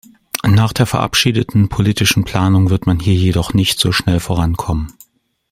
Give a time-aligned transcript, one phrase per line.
[0.47, 4.93] Nach der verabschiedeten politischen Planung wird man hier jedoch nicht so schnell vorankommen.